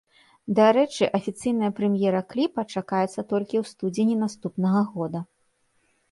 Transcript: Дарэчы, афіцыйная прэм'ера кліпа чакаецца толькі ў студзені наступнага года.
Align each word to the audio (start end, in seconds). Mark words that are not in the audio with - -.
Дарэчы, 0.59 1.09
афіцыйная 1.17 1.67
прэм'ера 1.79 2.21
кліпа 2.33 2.63
чакаецца 2.75 3.23
толькі 3.33 3.55
ў 3.61 3.73
студзені 3.73 4.15
наступнага 4.23 4.81
года. 4.95 5.19